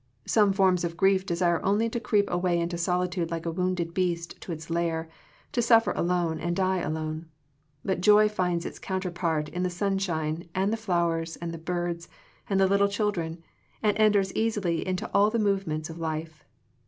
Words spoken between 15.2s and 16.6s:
the movements of life.